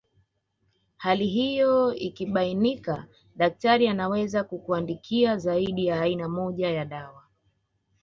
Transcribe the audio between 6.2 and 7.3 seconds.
moja ya dawa